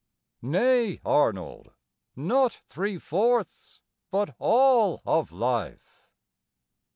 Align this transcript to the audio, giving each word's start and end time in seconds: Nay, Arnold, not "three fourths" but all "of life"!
Nay, 0.41 0.99
Arnold, 1.05 1.73
not 2.15 2.53
"three 2.65 2.97
fourths" 2.97 3.81
but 4.09 4.33
all 4.39 5.03
"of 5.05 5.31
life"! 5.31 6.09